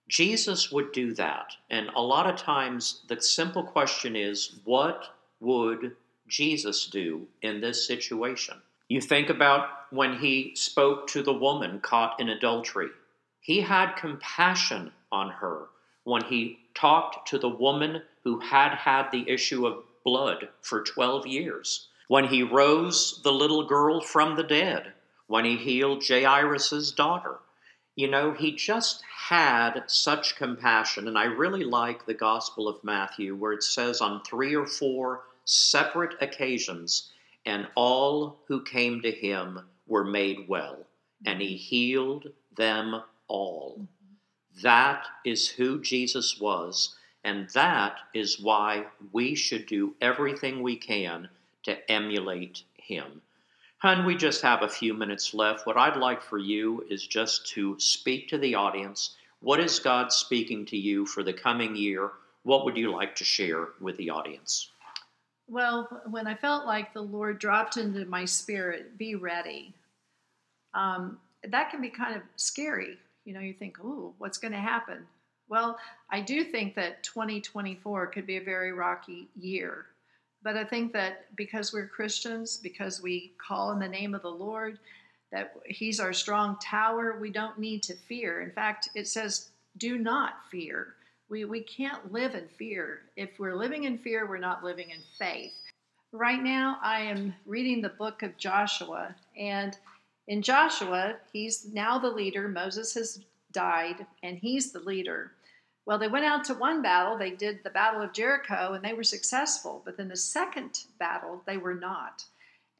Jesus 0.10 0.72
would 0.72 0.92
do 0.92 1.13
that. 1.13 1.56
And 1.70 1.89
a 1.96 2.01
lot 2.01 2.28
of 2.28 2.36
times, 2.36 3.01
the 3.08 3.22
simple 3.22 3.63
question 3.63 4.16
is 4.16 4.60
what 4.66 5.06
would 5.39 5.96
Jesus 6.28 6.88
do 6.88 7.28
in 7.44 7.62
this 7.62 7.86
situation? 7.86 8.58
You 8.88 9.01
think 9.01 9.30
about 9.30 9.70
when 9.92 10.18
he 10.18 10.54
spoke 10.56 11.06
to 11.10 11.22
the 11.22 11.34
woman 11.34 11.80
caught 11.80 12.20
in 12.20 12.28
adultery. 12.30 12.89
He 13.39 13.62
had 13.62 13.96
compassion 13.96 14.92
on 15.12 15.30
her 15.30 15.68
when 16.04 16.24
he 16.24 16.58
talked 16.74 17.28
to 17.28 17.38
the 17.38 17.50
woman 17.50 18.01
who 18.24 18.39
had 18.39 18.74
had 18.74 19.12
the 19.12 19.30
issue 19.30 19.68
of 19.68 19.84
blood 20.04 20.50
for 20.62 20.84
12 20.84 21.28
years, 21.28 21.88
when 22.08 22.25
he 22.25 22.42
rose 22.42 23.22
the 23.24 23.32
little 23.32 23.68
girl 23.68 24.01
from 24.01 24.36
the 24.36 24.44
dead, 24.44 24.94
when 25.28 25.46
he 25.46 25.56
healed 25.56 26.04
Jairus' 26.08 26.92
daughter. 26.92 27.38
You 28.00 28.08
know, 28.08 28.32
he 28.32 28.53
just 28.53 29.03
had 29.27 29.84
such 29.88 30.38
compassion. 30.38 31.10
And 31.10 31.18
I 31.18 31.25
really 31.25 31.65
like 31.65 32.06
the 32.06 32.13
Gospel 32.13 32.70
of 32.70 32.82
Matthew, 32.82 33.36
where 33.36 33.51
it 33.51 33.62
says 33.62 34.00
on 34.00 34.24
three 34.24 34.56
or 34.56 34.65
four 34.65 35.25
separate 35.44 36.15
occasions, 36.22 37.12
and 37.46 37.68
all 37.75 38.39
who 38.48 38.63
came 38.63 39.01
to 39.01 39.12
him 39.12 39.68
were 39.86 40.06
made 40.06 40.48
well, 40.48 40.88
and 41.25 41.41
he 41.41 41.58
healed 41.58 42.32
them 42.56 43.03
all. 43.27 43.86
That 44.62 45.06
is 45.25 45.50
who 45.50 45.82
Jesus 45.82 46.39
was, 46.39 46.96
and 47.25 47.50
that 47.50 47.98
is 48.13 48.39
why 48.39 48.86
we 49.12 49.36
should 49.36 49.65
do 49.65 49.94
everything 50.00 50.63
we 50.63 50.77
can 50.77 51.27
to 51.63 51.91
emulate 51.91 52.63
him. 52.75 53.24
Hun, 53.79 54.05
we 54.05 54.13
just 54.13 54.41
have 54.41 54.62
a 54.62 54.67
few 54.67 54.93
minutes 54.93 55.33
left. 55.33 55.65
What 55.65 55.77
I'd 55.77 55.95
like 55.95 56.21
for 56.21 56.38
you 56.38 56.86
is 56.89 57.07
just 57.07 57.48
to 57.53 57.79
speak 57.79 58.27
to 58.27 58.38
the 58.38 58.53
audience. 58.55 59.15
What 59.39 59.62
is 59.62 59.79
God 59.79 60.12
speaking 60.12 60.65
to 60.65 60.77
you 60.77 61.05
for 61.05 61.24
the 61.24 61.31
coming 61.31 61.77
year? 61.77 62.12
What 62.43 62.65
would 62.65 62.75
you 62.75 62.91
like 62.91 63.15
to 63.15 63.24
share 63.24 63.69
with 63.79 63.95
the 63.95 64.09
audience? 64.09 64.69
Well, 65.48 66.01
when 66.09 66.27
I 66.27 66.36
felt 66.36 66.65
like 66.65 66.93
the 66.93 67.01
Lord 67.01 67.39
dropped 67.39 67.77
into 67.77 68.03
my 68.05 68.25
spirit, 68.25 68.98
be 68.98 69.15
ready, 69.15 69.74
um, 70.74 71.17
that 71.48 71.69
can 71.71 71.79
be 71.81 71.89
kind 71.89 72.17
of 72.17 72.21
scary. 72.36 72.98
You 73.24 73.33
know, 73.33 73.39
you 73.39 73.53
think, 73.53 73.77
oh, 73.81 74.13
what's 74.17 74.38
going 74.38 74.51
to 74.51 74.59
happen? 74.59 75.07
Well, 75.48 75.79
I 76.12 76.19
do 76.19 76.43
think 76.43 76.75
that 76.75 77.01
2024 77.03 78.07
could 78.07 78.27
be 78.27 78.35
a 78.35 78.44
very 78.44 78.74
rocky 78.74 79.29
year. 79.39 79.85
But 80.42 80.56
I 80.56 80.64
think 80.64 80.94
that 80.94 81.36
because 81.36 81.74
we're 81.74 81.88
Christians, 81.88 82.58
because 82.58 83.02
we 83.02 83.34
call 83.38 83.72
in 83.72 83.80
the 83.80 83.88
name 83.88 84.16
of 84.16 84.22
the 84.22 84.30
Lord, 84.30 84.80
that 85.32 85.54
He's 85.66 86.00
our 86.00 86.14
strong 86.14 86.58
tower, 86.62 87.18
we 87.20 87.30
don't 87.30 87.60
need 87.60 87.84
to 87.84 87.96
fear. 87.96 88.42
In 88.42 88.52
fact, 88.52 88.90
it 88.96 89.08
says, 89.08 89.50
do 89.78 89.98
not 89.98 90.46
fear. 90.50 90.96
We, 91.30 91.46
we 91.46 91.62
can't 91.62 92.12
live 92.12 92.36
in 92.36 92.48
fear. 92.58 93.02
If 93.16 93.38
we're 93.38 93.56
living 93.56 93.84
in 93.84 93.98
fear, 93.98 94.28
we're 94.28 94.38
not 94.38 94.64
living 94.64 94.90
in 94.90 95.02
faith. 95.18 95.54
Right 96.12 96.42
now, 96.42 96.78
I 96.82 97.02
am 97.02 97.36
reading 97.46 97.82
the 97.82 97.90
book 97.90 98.24
of 98.24 98.36
Joshua, 98.38 99.14
and 99.38 99.78
in 100.28 100.42
Joshua, 100.42 101.18
he's 101.32 101.72
now 101.72 102.00
the 102.00 102.10
leader. 102.10 102.48
Moses 102.48 102.96
has 102.96 103.20
died, 103.52 104.08
and 104.24 104.38
he's 104.38 104.72
the 104.72 104.80
leader. 104.80 105.34
Well, 105.85 105.98
they 105.98 106.07
went 106.07 106.25
out 106.25 106.44
to 106.46 106.53
one 106.53 106.81
battle. 106.81 107.18
They 107.18 107.31
did 107.31 107.63
the 107.63 107.70
Battle 107.70 108.01
of 108.01 108.13
Jericho, 108.13 108.74
and 108.74 108.83
they 108.83 108.94
were 108.94 109.03
successful. 109.03 109.81
But 109.83 109.98
then 109.98 110.07
the 110.07 110.15
second 110.15 110.85
battle, 111.00 111.42
they 111.46 111.57
were 111.57 111.74
not. 111.74 112.25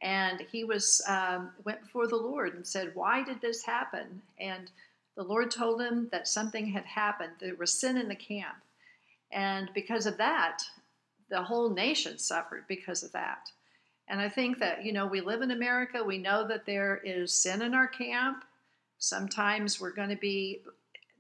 And 0.02 0.42
he 0.52 0.64
was 0.64 1.02
um, 1.08 1.52
went 1.66 1.82
before 1.82 2.08
the 2.08 2.16
Lord 2.16 2.54
and 2.54 2.66
said, 2.66 2.96
"Why 2.96 3.24
did 3.24 3.42
this 3.42 3.64
happen?" 3.64 4.22
And 4.40 4.72
the 5.16 5.24
Lord 5.24 5.52
told 5.52 5.82
him 5.82 6.08
that 6.12 6.28
something 6.28 6.68
had 6.68 6.86
happened. 6.86 7.34
There 7.40 7.56
was 7.56 7.74
sin 7.74 7.98
in 7.98 8.08
the 8.08 8.16
camp. 8.16 8.56
And 9.32 9.70
because 9.74 10.06
of 10.06 10.18
that, 10.18 10.64
the 11.30 11.44
whole 11.44 11.70
nation 11.70 12.18
suffered 12.18 12.64
because 12.68 13.04
of 13.04 13.12
that. 13.12 13.52
And 14.08 14.20
I 14.20 14.30
think 14.30 14.60
that, 14.60 14.84
you 14.84 14.92
know, 14.92 15.06
we 15.06 15.22
live 15.22 15.42
in 15.42 15.52
America. 15.52 16.04
We 16.04 16.18
know 16.18 16.48
that 16.48 16.66
there 16.66 17.02
is 17.04 17.34
sin 17.34 17.62
in 17.62 17.74
our 17.74 17.88
camp. 17.88 18.44
Sometimes 18.98 19.80
we're 19.80 19.92
going 19.92 20.10
to 20.10 20.16
be 20.16 20.62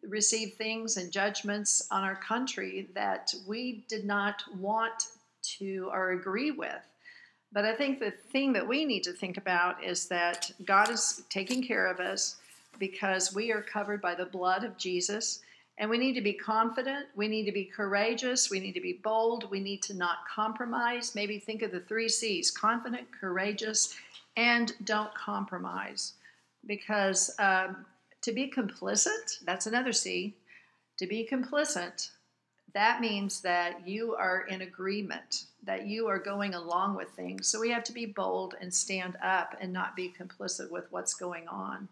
receive 0.07 0.53
things 0.53 0.97
and 0.97 1.11
judgments 1.11 1.87
on 1.91 2.03
our 2.03 2.15
country 2.15 2.89
that 2.95 3.33
we 3.47 3.85
did 3.87 4.05
not 4.05 4.43
want 4.57 5.03
to 5.41 5.89
or 5.91 6.11
agree 6.11 6.51
with. 6.51 6.81
But 7.51 7.65
I 7.65 7.75
think 7.75 7.99
the 7.99 8.11
thing 8.11 8.53
that 8.53 8.67
we 8.67 8.85
need 8.85 9.03
to 9.03 9.13
think 9.13 9.37
about 9.37 9.83
is 9.83 10.07
that 10.07 10.51
God 10.65 10.89
is 10.89 11.23
taking 11.29 11.63
care 11.63 11.87
of 11.87 11.99
us 11.99 12.37
because 12.77 13.33
we 13.33 13.51
are 13.51 13.61
covered 13.61 14.01
by 14.01 14.15
the 14.15 14.25
blood 14.25 14.63
of 14.63 14.77
Jesus. 14.77 15.41
And 15.79 15.89
we 15.89 15.97
need 15.97 16.13
to 16.13 16.21
be 16.21 16.33
confident. 16.33 17.07
We 17.15 17.27
need 17.27 17.45
to 17.45 17.51
be 17.51 17.63
courageous. 17.63 18.49
We 18.49 18.59
need 18.59 18.73
to 18.73 18.81
be 18.81 18.99
bold. 19.01 19.49
We 19.49 19.61
need 19.61 19.81
to 19.83 19.93
not 19.93 20.27
compromise. 20.27 21.15
Maybe 21.15 21.39
think 21.39 21.61
of 21.61 21.71
the 21.71 21.79
three 21.79 22.09
C's 22.09 22.51
confident, 22.51 23.07
courageous, 23.17 23.95
and 24.35 24.73
don't 24.83 25.13
compromise. 25.15 26.13
Because 26.65 27.33
um, 27.39 27.85
to 28.21 28.31
be 28.31 28.51
complicit, 28.51 29.43
that's 29.45 29.67
another 29.67 29.93
C. 29.93 30.35
To 30.97 31.07
be 31.07 31.27
complicit, 31.29 32.09
that 32.73 33.01
means 33.01 33.41
that 33.41 33.87
you 33.87 34.15
are 34.15 34.45
in 34.49 34.61
agreement, 34.61 35.45
that 35.63 35.87
you 35.87 36.07
are 36.07 36.19
going 36.19 36.53
along 36.53 36.95
with 36.95 37.09
things. 37.11 37.47
So 37.47 37.59
we 37.59 37.71
have 37.71 37.83
to 37.85 37.93
be 37.93 38.05
bold 38.05 38.55
and 38.61 38.73
stand 38.73 39.17
up 39.23 39.55
and 39.59 39.71
not 39.71 39.95
be 39.95 40.13
complicit 40.17 40.69
with 40.69 40.85
what's 40.91 41.13
going 41.13 41.47
on 41.47 41.87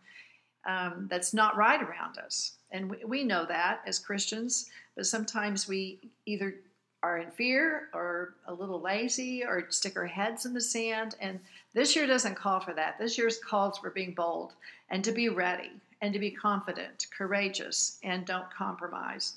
um, 0.68 1.08
that's 1.10 1.34
not 1.34 1.56
right 1.56 1.82
around 1.82 2.18
us. 2.18 2.54
And 2.72 2.92
we, 2.92 2.98
we 3.06 3.24
know 3.24 3.46
that 3.46 3.82
as 3.88 3.98
Christians, 3.98 4.70
but 4.96 5.06
sometimes 5.06 5.68
we 5.68 6.00
either 6.26 6.56
are 7.02 7.20
in 7.20 7.32
fear 7.32 7.88
or 7.94 8.36
a 8.48 8.54
little 8.54 8.82
lazy 8.82 9.44
or 9.44 9.68
stick 9.70 9.96
our 9.96 10.06
heads 10.06 10.46
in 10.46 10.54
the 10.54 10.62
sand. 10.62 11.16
And 11.22 11.40
this 11.74 11.96
year 11.96 12.06
doesn't 12.06 12.36
call 12.36 12.60
for 12.60 12.74
that. 12.74 13.00
This 13.00 13.18
year's 13.18 13.40
calls 13.40 13.78
for 13.78 13.92
being 13.92 14.14
bold 14.14 14.54
and 14.90 15.04
to 15.04 15.12
be 15.12 15.30
ready 15.30 15.72
and 16.02 16.14
to 16.14 16.20
be 16.20 16.32
confident, 16.32 17.08
courageous, 17.16 18.00
and 18.04 18.26
don't 18.26 18.52
compromise. 18.54 19.34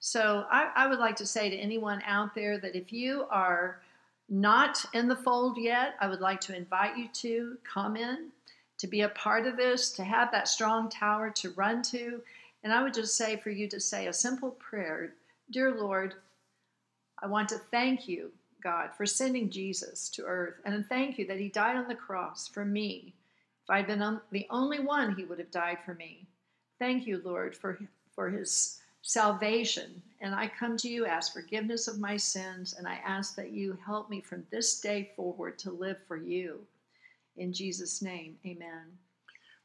So 0.00 0.44
I, 0.50 0.70
I 0.76 0.86
would 0.86 0.98
like 0.98 1.16
to 1.16 1.26
say 1.26 1.50
to 1.50 1.56
anyone 1.56 2.02
out 2.06 2.34
there 2.34 2.58
that 2.58 2.76
if 2.76 2.92
you 2.92 3.26
are 3.30 3.80
not 4.28 4.84
in 4.92 5.08
the 5.08 5.16
fold 5.16 5.58
yet, 5.58 5.94
I 6.00 6.08
would 6.08 6.20
like 6.20 6.40
to 6.42 6.56
invite 6.56 6.96
you 6.96 7.08
to 7.08 7.58
come 7.64 7.96
in 7.96 8.30
to 8.78 8.86
be 8.86 9.02
a 9.02 9.08
part 9.10 9.46
of 9.46 9.56
this, 9.56 9.92
to 9.92 10.04
have 10.04 10.30
that 10.32 10.48
strong 10.48 10.88
tower 10.88 11.30
to 11.30 11.50
run 11.50 11.82
to. 11.82 12.20
And 12.62 12.72
I 12.72 12.82
would 12.82 12.94
just 12.94 13.16
say 13.16 13.36
for 13.36 13.50
you 13.50 13.68
to 13.68 13.80
say 13.80 14.06
a 14.06 14.12
simple 14.12 14.50
prayer 14.52 15.14
Dear 15.50 15.74
Lord, 15.74 16.14
I 17.22 17.26
want 17.26 17.50
to 17.50 17.58
thank 17.70 18.08
you, 18.08 18.32
God, 18.62 18.90
for 18.96 19.04
sending 19.04 19.50
Jesus 19.50 20.08
to 20.10 20.24
earth. 20.24 20.54
And 20.64 20.86
thank 20.86 21.18
you 21.18 21.26
that 21.26 21.38
he 21.38 21.48
died 21.48 21.76
on 21.76 21.86
the 21.86 21.94
cross 21.94 22.48
for 22.48 22.64
me. 22.64 23.12
If 23.64 23.70
I'd 23.70 23.86
been 23.86 24.20
the 24.30 24.46
only 24.50 24.80
one, 24.80 25.14
he 25.14 25.24
would 25.24 25.38
have 25.38 25.50
died 25.50 25.78
for 25.84 25.94
me. 25.94 26.26
Thank 26.78 27.06
you, 27.06 27.22
Lord, 27.24 27.56
for, 27.56 27.78
for 28.14 28.28
his 28.28 28.78
salvation. 29.00 30.02
And 30.20 30.34
I 30.34 30.48
come 30.48 30.76
to 30.78 30.88
you, 30.88 31.06
ask 31.06 31.32
forgiveness 31.32 31.88
of 31.88 31.98
my 31.98 32.18
sins, 32.18 32.74
and 32.76 32.86
I 32.86 33.00
ask 33.06 33.34
that 33.36 33.52
you 33.52 33.78
help 33.84 34.10
me 34.10 34.20
from 34.20 34.46
this 34.50 34.80
day 34.80 35.12
forward 35.16 35.58
to 35.60 35.70
live 35.70 35.96
for 36.06 36.18
you. 36.18 36.60
In 37.38 37.54
Jesus' 37.54 38.02
name, 38.02 38.36
amen. 38.44 38.98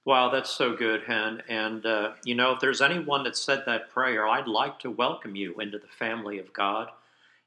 Wow, 0.06 0.30
that's 0.30 0.52
so 0.52 0.76
good, 0.76 1.04
Hen. 1.04 1.44
And, 1.50 1.86
uh, 1.86 2.14
you 2.24 2.36
know, 2.36 2.54
if 2.54 2.62
there's 2.62 2.82
anyone 2.82 3.24
that 3.26 3.36
said 3.36 3.64
that 3.66 3.90
prayer, 3.90 4.28
I'd 4.28 4.48
like 4.48 4.80
to 4.80 4.90
welcome 4.92 5.36
you 5.36 5.60
into 5.60 5.78
the 5.78 5.88
family 5.88 6.40
of 6.40 6.54
God. 6.54 6.90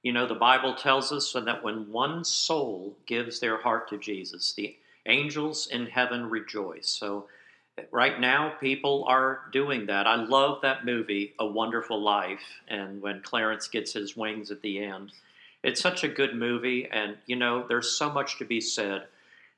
You 0.02 0.12
know, 0.12 0.26
the 0.26 0.34
Bible 0.34 0.74
tells 0.74 1.12
us 1.12 1.32
that 1.32 1.64
when 1.64 1.90
one 1.90 2.24
soul 2.24 2.96
gives 3.06 3.40
their 3.40 3.56
heart 3.56 3.88
to 3.88 3.98
Jesus, 3.98 4.52
the 4.52 4.76
angels 5.06 5.66
in 5.66 5.86
heaven 5.86 6.28
rejoice. 6.28 6.88
So 6.88 7.26
right 7.90 8.20
now 8.20 8.54
people 8.60 9.04
are 9.08 9.42
doing 9.52 9.86
that. 9.86 10.06
I 10.06 10.16
love 10.16 10.60
that 10.62 10.84
movie, 10.84 11.34
A 11.38 11.46
Wonderful 11.46 12.00
Life, 12.00 12.60
and 12.68 13.00
when 13.00 13.22
Clarence 13.22 13.68
gets 13.68 13.92
his 13.92 14.16
wings 14.16 14.50
at 14.50 14.62
the 14.62 14.82
end. 14.82 15.12
It's 15.62 15.80
such 15.80 16.02
a 16.02 16.08
good 16.08 16.34
movie, 16.34 16.88
and 16.90 17.16
you 17.26 17.36
know, 17.36 17.66
there's 17.66 17.92
so 17.92 18.10
much 18.10 18.38
to 18.38 18.44
be 18.44 18.60
said. 18.60 19.06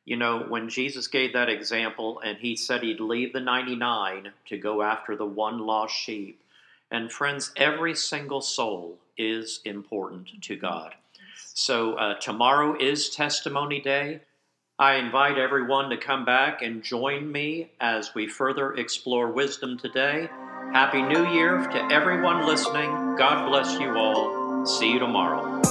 You 0.05 0.17
know, 0.17 0.41
when 0.41 0.69
Jesus 0.69 1.07
gave 1.07 1.33
that 1.33 1.49
example 1.49 2.21
and 2.21 2.37
he 2.37 2.57
said 2.57 2.83
he'd 2.83 3.01
leave 3.01 3.33
the 3.33 3.41
99 3.41 4.33
to 4.47 4.59
go 4.59 4.83
after 4.83 5.17
the 5.17 5.25
one 5.25 5.61
lost 5.61 5.95
sheep. 5.95 6.41
And 6.91 7.11
friends, 7.11 7.53
every 7.57 7.95
single 7.95 8.43
soul 8.43 8.99
is 9.17 9.61
important 9.65 10.43
to 10.43 10.57
God. 10.57 10.95
So 11.55 11.95
uh, 11.95 12.15
tomorrow 12.21 12.77
is 12.79 13.09
Testimony 13.09 13.81
Day. 13.81 14.21
I 14.79 14.97
invite 14.97 15.39
everyone 15.39 15.91
to 15.91 15.97
come 15.97 16.25
back 16.25 16.61
and 16.61 16.83
join 16.83 17.31
me 17.31 17.71
as 17.81 18.13
we 18.13 18.27
further 18.27 18.75
explore 18.75 19.31
wisdom 19.31 19.79
today. 19.79 20.29
Happy 20.73 21.01
New 21.01 21.29
Year 21.29 21.59
to 21.59 21.89
everyone 21.93 22.45
listening. 22.45 22.91
God 23.17 23.49
bless 23.49 23.79
you 23.79 23.97
all. 23.97 24.67
See 24.67 24.91
you 24.93 24.99
tomorrow. 24.99 25.63